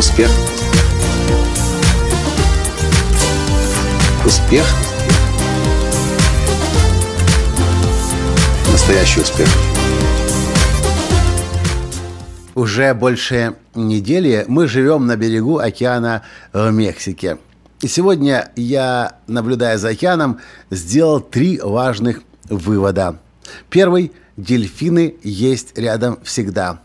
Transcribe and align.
Успех. 0.00 0.30
Успех. 4.24 4.64
Настоящий 8.72 9.20
успех. 9.20 9.46
Уже 12.54 12.94
больше 12.94 13.56
недели 13.74 14.46
мы 14.48 14.68
живем 14.68 15.06
на 15.06 15.16
берегу 15.16 15.58
океана 15.58 16.22
в 16.54 16.70
Мексике. 16.70 17.36
И 17.82 17.86
сегодня 17.86 18.50
я, 18.56 19.18
наблюдая 19.26 19.76
за 19.76 19.90
океаном, 19.90 20.40
сделал 20.70 21.20
три 21.20 21.60
важных 21.60 22.22
вывода. 22.48 23.18
Первый– 23.68 24.12
дельфины 24.38 25.16
есть 25.22 25.76
рядом 25.76 26.18
всегда. 26.24 26.80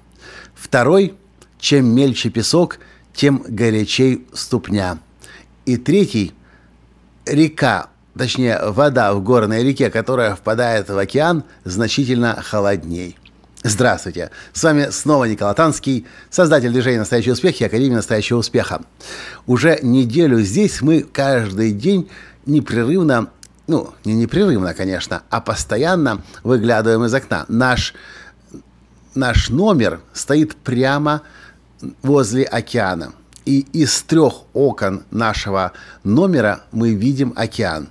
Второй– 0.54 1.14
чем 1.66 1.88
мельче 1.96 2.30
песок, 2.30 2.78
тем 3.16 3.44
горячей 3.48 4.28
ступня. 4.34 5.00
И 5.66 5.78
третий– 5.78 6.34
река, 7.26 7.88
точнее 8.18 8.60
вода 8.70 9.14
в 9.14 9.24
горной 9.24 9.64
реке, 9.64 9.90
которая 9.90 10.36
впадает 10.36 10.90
в 10.90 10.98
океан, 10.98 11.44
значительно 11.64 12.42
холодней. 12.42 13.18
Здравствуйте! 13.64 14.30
С 14.54 14.64
вами 14.64 14.90
снова 14.92 15.26
Николай 15.26 15.56
Танский, 15.56 16.06
создатель 16.30 16.72
движения 16.72 17.00
«Настоящий 17.00 17.32
успех» 17.32 17.60
и 17.60 17.66
Академии 17.66 17.96
«Настоящего 17.96 18.38
успеха». 18.38 18.84
Уже 19.48 19.80
неделю 19.82 20.40
здесь 20.42 20.82
мы 20.82 21.02
каждый 21.02 21.72
день 21.72 22.08
непрерывно, 22.46 23.32
ну, 23.66 23.96
не 24.04 24.14
непрерывно, 24.14 24.76
конечно, 24.76 25.24
а 25.32 25.42
постоянно 25.42 26.22
выглядываем 26.44 27.06
из 27.06 27.14
окна. 27.16 27.46
Наш, 27.48 27.96
наш 29.16 29.50
номер 29.50 30.00
стоит 30.14 30.56
прямо 30.56 31.24
возле 32.02 32.44
океана. 32.44 33.14
И 33.46 33.60
из 33.74 34.02
трех 34.02 34.44
окон 34.54 35.04
нашего 35.12 35.72
номера 36.04 36.64
мы 36.72 36.94
видим 36.94 37.34
океан. 37.36 37.90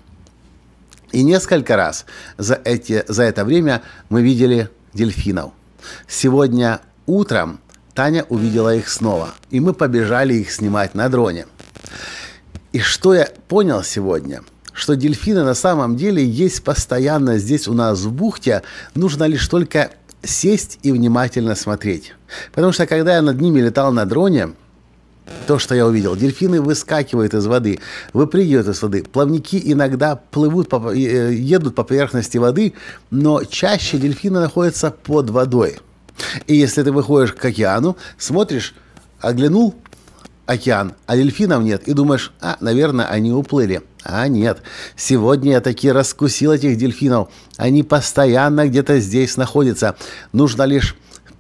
И 1.13 1.23
несколько 1.23 1.77
раз 1.77 2.07
за, 2.39 2.61
эти, 2.65 3.05
за 3.07 3.23
это 3.23 3.45
время 3.45 3.83
мы 4.09 4.23
видели 4.23 4.69
дельфинов– 4.93 5.53
Сегодня 6.09 6.81
утром 7.07 7.61
Таня 7.95 8.25
увидела 8.29 8.75
их 8.75 8.89
снова, 8.89 9.31
и 9.51 9.61
мы 9.61 9.73
побежали 9.73 10.35
их 10.35 10.51
снимать 10.51 10.95
на 10.95 11.09
дроне. 11.09 11.47
И 12.73 12.81
что 12.81 13.15
я 13.15 13.29
понял 13.49 13.83
сегодня? 13.85 14.43
Что 14.73 14.97
дельфины 14.97 15.45
на 15.45 15.55
самом 15.55 15.97
деле 15.97 16.25
есть 16.25 16.65
постоянно 16.65 17.39
здесь 17.39 17.69
у 17.69 17.73
нас 17.73 18.01
в 18.01 18.13
бухте, 18.13 18.63
нужно 18.95 19.25
лишь 19.25 19.47
только 19.47 19.93
сесть 20.27 20.79
и 20.83 20.93
внимательно 20.93 21.55
смотреть. 21.55 22.15
Потому 22.53 22.73
что 22.73 22.87
когда 22.87 23.17
я 23.17 23.23
над 23.23 23.41
ними 23.41 23.61
летал 23.61 23.93
на 23.93 24.05
дроне, 24.05 24.51
то, 25.47 25.59
что 25.59 25.75
я 25.75 25.87
увидел. 25.87 26.17
Дельфины 26.17 26.61
выскакивают 26.61 27.35
из 27.35 27.47
воды, 27.47 27.81
выпрыгивают 28.13 28.69
из 28.69 28.83
воды. 28.83 29.05
Плавники 29.05 29.61
иногда 29.65 30.17
плывут, 30.17 30.69
по, 30.69 30.93
э, 30.93 31.35
едут 31.35 31.75
по 31.75 31.85
поверхности 31.85 32.39
воды, 32.39 32.75
но 33.11 33.43
чаще 33.45 33.99
дельфины 33.99 34.41
находятся 34.41 34.91
под 34.91 35.31
водой. 35.31 35.79
И 36.47 36.55
если 36.55 36.83
ты 36.83 36.93
выходишь 36.93 37.33
к 37.33 37.45
океану, 37.45 37.97
смотришь, 38.19 38.75
оглянул 39.21 39.75
океан, 40.47 40.95
а 41.07 41.17
дельфинов 41.17 41.63
нет, 41.63 41.89
и 41.89 41.93
думаешь, 41.93 42.33
а, 42.41 42.57
наверное, 42.61 43.07
они 43.07 43.33
уплыли. 43.33 43.83
А 44.05 44.29
нет, 44.29 44.63
сегодня 44.97 45.53
я 45.53 45.61
таки 45.63 45.91
раскусил 45.91 46.53
этих 46.53 46.77
дельфинов. 46.77 47.31
Они 47.57 47.83
постоянно 47.83 48.69
где-то 48.69 49.01
здесь 49.01 49.39
находятся. 49.39 49.97
Нужно 50.33 50.65
лишь 50.65 50.95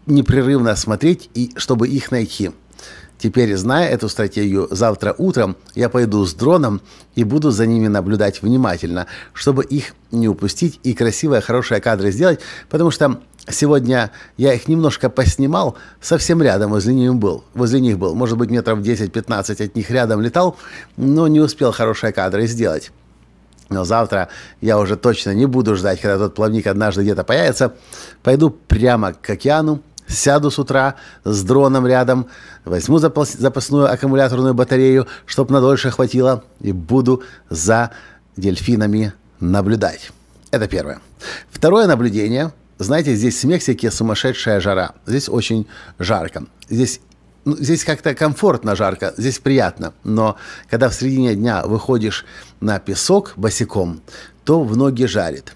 непрерывно 0.06 0.75
смотреть, 0.75 1.28
и 1.34 1.53
чтобы 1.56 1.89
их 1.89 2.11
найти. 2.11 2.53
Теперь, 3.19 3.55
зная 3.56 3.89
эту 3.89 4.09
стратегию, 4.09 4.66
завтра 4.71 5.15
утром 5.16 5.56
я 5.75 5.89
пойду 5.91 6.25
с 6.25 6.34
дроном 6.34 6.81
и 7.15 7.25
буду 7.25 7.50
за 7.50 7.66
ними 7.66 7.87
наблюдать 7.87 8.43
внимательно, 8.43 9.06
чтобы 9.34 9.62
их 9.65 9.94
не 10.10 10.27
упустить 10.27 10.81
и 10.83 10.94
красивые, 10.94 11.43
хорошие 11.43 11.81
кадры 11.81 12.10
сделать, 12.10 12.41
потому 12.71 12.91
что 12.91 13.21
сегодня 13.49 14.10
я 14.37 14.55
их 14.55 14.69
немножко 14.69 15.10
поснимал, 15.10 15.77
совсем 16.00 16.43
рядом 16.43 16.71
возле 16.71 16.94
них 16.94 17.15
был, 17.15 17.44
возле 17.55 17.81
них 17.81 17.99
был, 17.99 18.15
может 18.15 18.38
быть, 18.38 18.50
метров 18.50 18.81
10-15 18.81 19.65
от 19.65 19.77
них 19.77 19.91
рядом 19.91 20.21
летал, 20.21 20.56
но 20.97 21.28
не 21.28 21.41
успел 21.41 21.72
хорошие 21.72 22.12
кадры 22.12 22.47
сделать. 22.47 22.91
Но 23.71 23.84
завтра 23.84 24.28
я 24.60 24.78
уже 24.78 24.97
точно 24.97 25.34
не 25.34 25.47
буду 25.47 25.75
ждать, 25.75 26.00
когда 26.00 26.19
тот 26.19 26.34
плавник 26.34 26.66
однажды 26.66 27.03
где-то 27.03 27.25
появится. 27.25 27.75
Пойду 28.22 28.50
прямо 28.50 29.15
к 29.15 29.28
океану, 29.31 29.81
Сяду 30.06 30.50
с 30.50 30.59
утра 30.59 30.97
с 31.25 31.43
дроном 31.43 31.87
рядом, 31.87 32.27
возьму 32.65 32.99
запасную 32.99 33.91
аккумуляторную 33.91 34.53
батарею, 34.53 35.06
чтобы 35.25 35.53
надольше 35.54 35.91
хватило, 35.91 36.44
и 36.60 36.72
буду 36.72 37.22
за 37.49 37.91
дельфинами 38.37 39.15
наблюдать. 39.41 40.10
Это 40.50 40.69
первое. 40.69 41.00
Второе 41.50 41.87
наблюдение. 41.87 42.53
Знаете, 42.79 43.15
здесь 43.15 43.43
в 43.43 43.47
Мексике 43.47 43.91
сумасшедшая 43.91 44.61
жара. 44.61 44.95
Здесь 45.07 45.29
очень 45.29 45.67
жарко. 45.99 46.45
Здесь 46.69 47.01
ну, 47.45 47.57
здесь 47.57 47.85
как-то 47.85 48.15
комфортно 48.15 48.75
жарко, 48.75 49.12
здесь 49.17 49.39
приятно. 49.39 49.93
Но 50.03 50.37
когда 50.71 50.89
в 50.89 50.95
середине 50.95 51.34
дня 51.34 51.63
выходишь 51.65 52.25
на 52.61 52.79
песок 52.79 53.34
босиком, 53.37 54.01
то 54.45 54.63
в 54.65 54.77
ноги 54.77 55.05
жарит. 55.05 55.55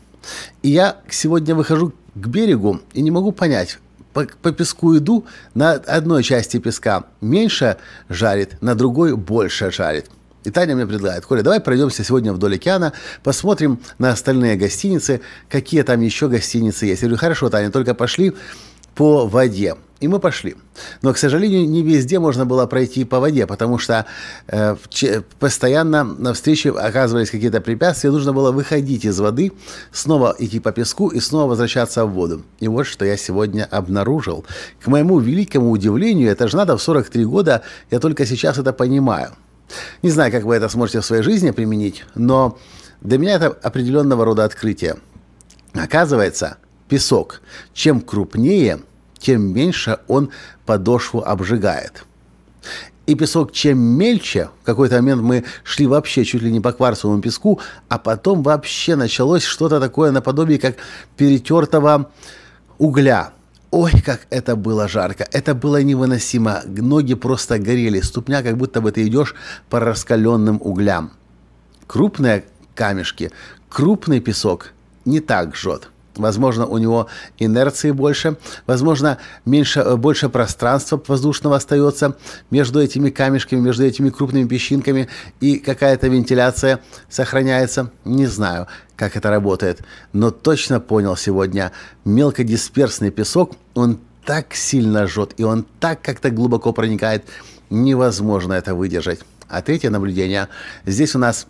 И 0.62 0.68
я 0.68 0.98
сегодня 1.08 1.54
выхожу 1.54 1.94
к 2.14 2.26
берегу 2.26 2.80
и 2.92 3.00
не 3.00 3.10
могу 3.10 3.32
понять, 3.32 3.78
по, 4.12 4.26
по 4.42 4.52
песку 4.52 4.96
иду, 4.96 5.26
на 5.54 5.72
одной 5.72 6.22
части 6.22 6.58
песка 6.58 7.04
меньше 7.20 7.78
жарит, 8.08 8.60
на 8.60 8.74
другой 8.74 9.16
больше 9.16 9.70
жарит. 9.70 10.10
И 10.48 10.50
Таня 10.50 10.74
мне 10.74 10.86
предлагает, 10.86 11.26
Коля, 11.26 11.42
давай 11.42 11.60
пройдемся 11.60 12.02
сегодня 12.02 12.32
вдоль 12.32 12.54
океана, 12.54 12.94
посмотрим 13.22 13.80
на 13.98 14.08
остальные 14.08 14.56
гостиницы, 14.56 15.20
какие 15.50 15.82
там 15.82 16.00
еще 16.00 16.26
гостиницы 16.26 16.86
есть. 16.86 17.02
Я 17.02 17.08
говорю, 17.08 17.20
хорошо, 17.20 17.50
Таня, 17.50 17.70
только 17.70 17.94
пошли 17.94 18.34
по 18.94 19.26
воде. 19.26 19.74
И 20.00 20.08
мы 20.08 20.20
пошли. 20.20 20.56
Но, 21.02 21.12
к 21.12 21.18
сожалению, 21.18 21.68
не 21.68 21.82
везде 21.82 22.18
можно 22.18 22.46
было 22.46 22.64
пройти 22.64 23.04
по 23.04 23.20
воде, 23.20 23.46
потому 23.46 23.78
что 23.78 24.06
э, 24.46 24.76
постоянно 25.38 26.04
на 26.04 26.32
встрече 26.32 26.70
оказывались 26.70 27.30
какие-то 27.30 27.60
препятствия, 27.60 28.10
нужно 28.10 28.32
было 28.32 28.50
выходить 28.50 29.04
из 29.04 29.20
воды, 29.20 29.52
снова 29.92 30.34
идти 30.38 30.60
по 30.60 30.72
песку 30.72 31.08
и 31.08 31.20
снова 31.20 31.50
возвращаться 31.50 32.06
в 32.06 32.12
воду. 32.12 32.42
И 32.58 32.68
вот 32.68 32.86
что 32.86 33.04
я 33.04 33.18
сегодня 33.18 33.68
обнаружил. 33.70 34.46
К 34.82 34.86
моему 34.86 35.18
великому 35.18 35.72
удивлению, 35.72 36.30
это 36.30 36.48
же 36.48 36.56
надо 36.56 36.78
в 36.78 36.82
43 36.82 37.26
года, 37.26 37.60
я 37.90 38.00
только 38.00 38.24
сейчас 38.24 38.56
это 38.56 38.72
понимаю. 38.72 39.32
Не 40.02 40.10
знаю, 40.10 40.32
как 40.32 40.44
вы 40.44 40.56
это 40.56 40.68
сможете 40.68 41.00
в 41.00 41.04
своей 41.04 41.22
жизни 41.22 41.50
применить, 41.50 42.04
но 42.14 42.58
для 43.00 43.18
меня 43.18 43.34
это 43.34 43.48
определенного 43.48 44.24
рода 44.24 44.44
открытие. 44.44 44.96
Оказывается, 45.74 46.58
песок, 46.88 47.42
чем 47.74 48.00
крупнее– 48.00 48.80
тем 49.18 49.52
меньше 49.52 49.98
он 50.08 50.30
подошву 50.64 51.22
обжигает. 51.24 52.04
И 53.06 53.14
песок 53.14 53.52
чем 53.52 53.78
мельче, 53.78 54.50
в 54.62 54.66
какой-то 54.66 54.96
момент 54.96 55.22
мы 55.22 55.44
шли 55.64 55.86
вообще 55.86 56.24
чуть 56.24 56.42
ли 56.42 56.52
не 56.52 56.60
по 56.60 56.72
кварцевому 56.72 57.22
песку, 57.22 57.60
а 57.88 57.98
потом 57.98 58.42
вообще 58.42 58.96
началось 58.96 59.44
что-то 59.44 59.80
такое 59.80 60.10
наподобие 60.10 60.58
как 60.58 60.76
перетертого 61.16 62.10
угля. 62.76 63.30
Ой, 63.70 63.92
как 64.02 64.26
это 64.30 64.56
было 64.56 64.88
жарко, 64.88 65.28
это 65.30 65.54
было 65.54 65.82
невыносимо, 65.82 66.62
ноги 66.64 67.14
просто 67.14 67.58
горели, 67.58 68.00
ступня, 68.00 68.42
как 68.42 68.56
будто 68.56 68.80
бы 68.80 68.92
ты 68.92 69.06
идешь 69.06 69.34
по 69.68 69.78
раскаленным 69.78 70.58
углям. 70.62 71.12
Крупные 71.86 72.44
камешки, 72.74 73.30
крупный 73.68 74.20
песок 74.20 74.72
не 75.04 75.20
так 75.20 75.54
жжет. 75.54 75.90
Возможно, 76.18 76.66
у 76.66 76.78
него 76.78 77.06
инерции 77.38 77.90
больше, 77.90 78.36
возможно, 78.66 79.18
меньше, 79.44 79.80
э, 79.80 79.96
больше 79.96 80.28
пространства 80.28 81.02
воздушного 81.06 81.56
остается 81.56 82.16
между 82.50 82.80
этими 82.80 83.10
камешками, 83.10 83.60
между 83.60 83.84
этими 83.84 84.10
крупными 84.10 84.46
песчинками, 84.46 85.08
и 85.40 85.58
какая-то 85.58 86.08
вентиляция 86.08 86.80
сохраняется. 87.08 87.90
Не 88.04 88.26
знаю, 88.26 88.66
как 88.96 89.16
это 89.16 89.30
работает, 89.30 89.80
но 90.12 90.30
точно 90.30 90.80
понял 90.80 91.16
сегодня, 91.16 91.72
мелкодисперсный 92.04 93.10
песок, 93.10 93.52
он 93.74 94.00
так 94.24 94.54
сильно 94.54 95.06
жжет, 95.06 95.32
и 95.38 95.44
он 95.44 95.64
так 95.80 96.02
как-то 96.02 96.30
глубоко 96.30 96.72
проникает, 96.72 97.24
невозможно 97.70 98.52
это 98.52 98.74
выдержать. 98.74 99.20
А 99.48 99.62
третье 99.62 99.88
наблюдение. 99.88 100.48
Здесь 100.84 101.14
у 101.14 101.18
нас, 101.18 101.46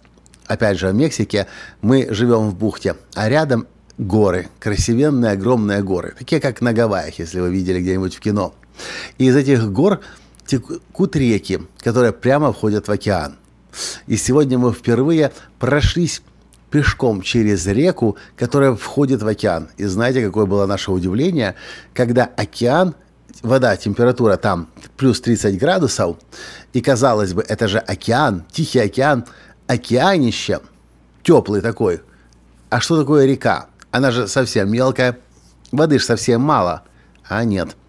опять 0.46 0.78
же, 0.78 0.88
в 0.88 0.94
Мексике, 0.94 1.48
мы 1.82 2.06
живем 2.10 2.50
в 2.50 2.54
бухте, 2.54 2.94
а 3.14 3.28
рядом 3.28 3.66
горы, 3.98 4.48
красивенные 4.60 5.32
огромные 5.32 5.82
горы, 5.82 6.14
такие 6.18 6.40
как 6.40 6.60
на 6.60 6.72
Гавайях, 6.72 7.18
если 7.18 7.40
вы 7.40 7.50
видели 7.50 7.80
где-нибудь 7.80 8.14
в 8.14 8.20
кино. 8.20 8.54
И 9.18 9.26
из 9.26 9.36
этих 9.36 9.70
гор 9.70 10.00
текут 10.46 11.16
реки, 11.16 11.60
которые 11.80 12.12
прямо 12.12 12.52
входят 12.52 12.88
в 12.88 12.92
океан. 12.92 13.36
И 14.06 14.16
сегодня 14.16 14.58
мы 14.58 14.72
впервые 14.72 15.32
прошлись 15.58 16.22
пешком 16.70 17.22
через 17.22 17.66
реку, 17.66 18.16
которая 18.36 18.74
входит 18.74 19.22
в 19.22 19.26
океан. 19.26 19.68
И 19.76 19.84
знаете, 19.84 20.24
какое 20.24 20.46
было 20.46 20.66
наше 20.66 20.90
удивление, 20.90 21.54
когда 21.92 22.24
океан 22.24 22.94
вода, 23.42 23.76
температура 23.76 24.36
там 24.36 24.68
плюс 24.96 25.20
30 25.20 25.58
градусов, 25.58 26.16
и 26.72 26.80
казалось 26.80 27.32
бы, 27.34 27.42
это 27.42 27.68
же 27.68 27.78
океан, 27.78 28.44
Тихий 28.50 28.80
океан, 28.80 29.24
океанище, 29.66 30.60
теплый 31.22 31.60
такой. 31.60 32.00
А 32.70 32.80
что 32.80 32.98
такое 32.98 33.26
река? 33.26 33.68
Она 33.90 34.10
же 34.10 34.28
совсем 34.28 34.70
мелкая, 34.70 35.18
воды 35.72 35.98
же 35.98 36.04
совсем 36.04 36.40
мало. 36.40 36.82
А 37.28 37.44
нет– 37.44 37.76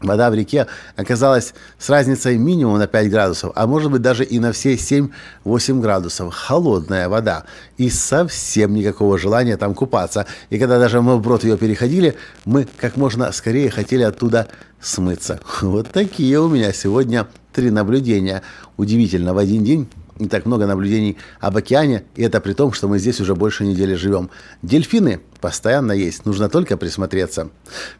Вода 0.00 0.30
в 0.30 0.34
реке 0.34 0.66
оказалась 0.96 1.52
с 1.78 1.90
разницей 1.90 2.38
минимум 2.38 2.78
на 2.78 2.86
5 2.86 3.10
градусов, 3.10 3.52
а 3.54 3.66
может 3.66 3.90
быть 3.90 4.00
даже 4.00 4.24
и 4.24 4.38
на 4.38 4.52
все 4.52 4.74
7-8 4.74 5.80
градусов. 5.80 6.32
Холодная 6.32 7.08
вода. 7.10 7.44
И 7.76 7.90
совсем 7.90 8.74
никакого 8.74 9.18
желания 9.18 9.58
там 9.58 9.74
купаться. 9.74 10.26
И 10.48 10.58
когда 10.58 10.78
даже 10.78 11.02
мы 11.02 11.16
вброд 11.16 11.44
ее 11.44 11.58
переходили, 11.58 12.16
мы 12.46 12.66
как 12.78 12.96
можно 12.96 13.30
скорее 13.32 13.70
хотели 13.70 14.02
оттуда 14.02 14.48
смыться. 14.80 15.38
Вот 15.60 15.90
такие 15.90 16.40
у 16.40 16.48
меня 16.48 16.72
сегодня 16.72 17.26
три 17.52 17.70
наблюдения. 17.70 18.42
Удивительно, 18.78 19.34
в 19.34 19.38
один 19.38 19.64
день 19.64 19.88
не 20.20 20.28
так 20.28 20.46
много 20.46 20.66
наблюдений 20.66 21.16
об 21.40 21.56
океане, 21.56 22.04
и 22.14 22.22
это 22.22 22.40
при 22.40 22.52
том, 22.52 22.72
что 22.72 22.88
мы 22.88 22.98
здесь 22.98 23.20
уже 23.20 23.34
больше 23.34 23.64
недели 23.64 23.94
живем. 23.94 24.30
Дельфины 24.62 25.20
постоянно 25.40 25.92
есть, 25.92 26.26
нужно 26.26 26.48
только 26.48 26.76
присмотреться. 26.76 27.48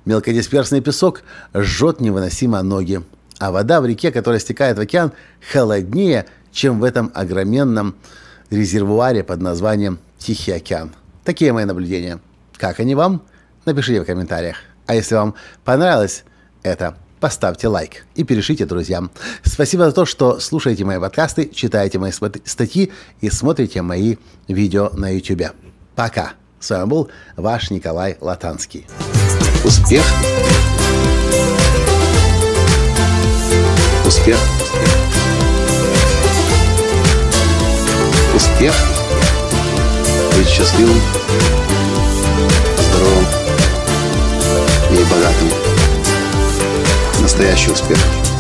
Мелкодисперсный 0.05 0.81
песок 0.81 1.23
жжет 1.55 2.01
невыносимо 2.01 2.63
ноги, 2.63 3.03
а 3.39 3.51
вода 3.51 3.81
в 3.81 3.87
реке, 3.87 4.13
которая 4.13 4.41
стекает 4.41 4.77
в 4.77 4.81
океан, 4.81 5.13
холоднее, 5.53 6.27
чем 6.53 6.79
в 6.81 6.85
этом 6.85 7.11
огроменном 7.15 7.97
резервуаре 8.51 9.25
под 9.25 9.41
названием 9.41 9.99
Тихий 10.19 10.53
океан. 10.53 10.93
Такие 11.25 11.53
мои 11.53 11.65
наблюдения. 11.65 12.21
Как 12.59 12.81
они 12.81 12.95
вам? 12.95 13.23
Напишите 13.65 14.03
в 14.03 14.05
комментариях. 14.05 14.57
А 14.87 14.95
если 14.95 15.15
вам 15.15 15.35
понравилось 15.65 16.25
это, 16.63 16.97
поставьте 17.21 17.69
лайк 17.69 18.07
и 18.15 18.25
перешлите 18.25 18.67
друзьям. 18.67 19.11
Спасибо 19.45 19.85
за 19.85 19.93
то, 19.93 20.07
что 20.07 20.41
слушаете 20.41 20.85
мои 20.85 20.99
подкасты, 20.99 21.51
читаете 21.55 21.99
мои 21.99 22.11
статьи 22.11 22.91
и 23.21 23.31
смотрите 23.31 23.83
мои 23.83 24.17
видео 24.49 24.91
на 24.95 25.15
YouTube. 25.15 25.53
Пока. 25.95 26.33
С 26.59 26.71
вами 26.71 26.85
был 26.87 27.11
ваш 27.37 27.71
Николай 27.71 28.19
Латанский. 28.21 28.87
Успех. 29.65 30.05
Успех. 34.07 34.39
Успех. 38.35 38.75
Быть 40.37 40.49
счастливым, 40.49 41.01
здоровым 42.79 43.27
и 44.91 45.05
богатым 45.11 45.70
настоящий 47.31 47.71
успех. 47.71 48.40